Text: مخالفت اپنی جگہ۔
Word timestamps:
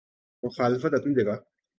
مخالفت 0.43 0.93
اپنی 0.93 1.13
جگہ۔ 1.13 1.35